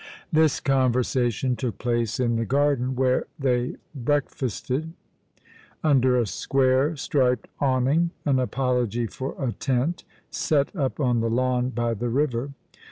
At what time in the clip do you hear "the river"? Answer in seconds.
11.93-12.49